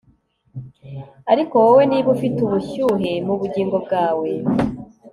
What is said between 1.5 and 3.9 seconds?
wowe, niba ufite ubushyuhe mubugingo